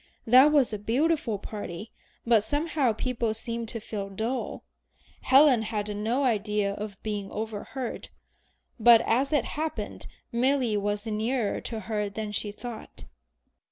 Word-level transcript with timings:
That 0.25 0.51
was 0.51 0.73
a 0.73 0.79
beautiful 0.79 1.37
party, 1.37 1.91
but 2.25 2.43
somehow 2.43 2.91
people 2.93 3.35
seemed 3.35 3.69
to 3.69 3.79
feel 3.79 4.09
dull." 4.09 4.63
Helen 5.21 5.61
had 5.61 5.95
no 5.95 6.23
idea 6.23 6.73
of 6.73 6.97
being 7.03 7.29
overheard, 7.29 8.09
but 8.79 9.01
as 9.01 9.31
it 9.31 9.45
happened 9.45 10.07
Milly 10.31 10.75
was 10.75 11.05
nearer 11.05 11.61
to 11.61 11.81
her 11.81 12.09
than 12.09 12.31
she 12.31 12.51
thought. 12.51 13.05